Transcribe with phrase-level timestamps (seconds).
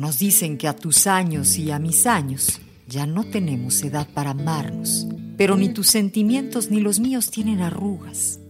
[0.00, 4.30] Nos dicen que a tus años y a mis años ya no tenemos edad para
[4.30, 5.06] amarnos,
[5.36, 8.40] pero ni tus sentimientos ni los míos tienen arrugas.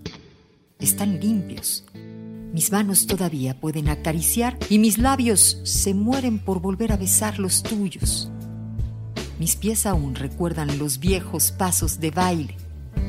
[0.79, 1.85] Están limpios.
[2.53, 7.65] Mis manos todavía pueden acariciar y mis labios se mueren por volver a besar los
[7.65, 8.31] tuyos.
[9.41, 12.57] Mis pies aún recuerdan los viejos pasos de baile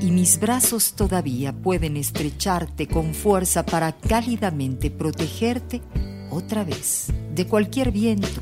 [0.01, 5.83] y mis brazos todavía pueden estrecharte con fuerza para cálidamente protegerte
[6.31, 8.41] otra vez de cualquier viento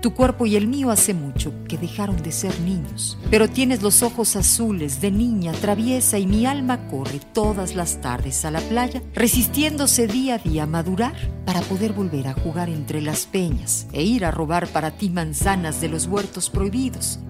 [0.00, 4.02] Tu cuerpo y el mío hace mucho que dejaron de ser niños, pero tienes los
[4.02, 9.02] ojos azules de niña traviesa y mi alma corre todas las tardes a la playa,
[9.12, 14.02] resistiéndose día a día a madurar para poder volver a jugar entre las peñas e
[14.02, 17.20] ir a robar para ti manzanas de los huertos prohibidos.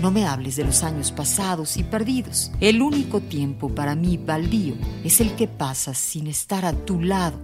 [0.00, 2.52] No me hables de los años pasados y perdidos.
[2.60, 7.40] El único tiempo para mí baldío es el que pasas sin estar a tu lado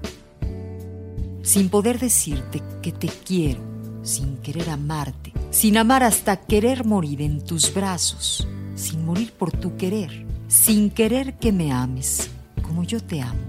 [1.43, 3.61] sin poder decirte que te quiero,
[4.03, 9.77] sin querer amarte, sin amar hasta querer morir en tus brazos, sin morir por tu
[9.77, 12.31] querer, sin querer que me ames
[12.63, 13.41] como yo te amo.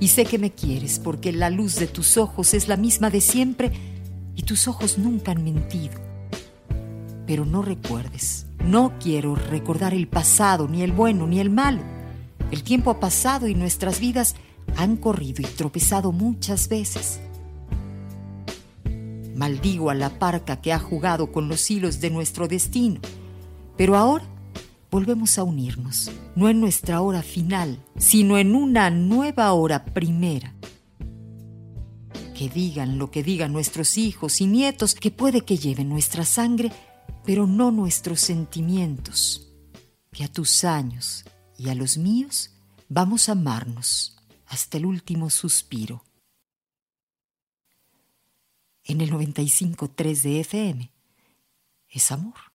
[0.00, 3.22] Y sé que me quieres porque la luz de tus ojos es la misma de
[3.22, 3.72] siempre
[4.36, 5.94] y tus ojos nunca han mentido.
[7.26, 11.80] Pero no recuerdes, no quiero recordar el pasado, ni el bueno, ni el malo.
[12.50, 14.36] El tiempo ha pasado y nuestras vidas
[14.76, 17.20] han corrido y tropezado muchas veces.
[19.34, 23.00] Maldigo a la parca que ha jugado con los hilos de nuestro destino,
[23.76, 24.24] pero ahora
[24.90, 30.54] volvemos a unirnos, no en nuestra hora final, sino en una nueva hora primera.
[32.36, 36.70] Que digan lo que digan nuestros hijos y nietos, que puede que lleven nuestra sangre,
[37.24, 39.52] pero no nuestros sentimientos.
[40.12, 41.24] Que a tus años
[41.58, 42.50] y a los míos
[42.88, 46.04] vamos a amarnos hasta el último suspiro.
[48.84, 50.92] En el 95.3 de FM
[51.88, 52.52] es amor.